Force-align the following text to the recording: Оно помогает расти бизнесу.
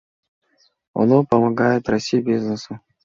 Оно 0.95 1.23
помогает 1.25 1.87
расти 1.87 2.21
бизнесу. 2.23 2.79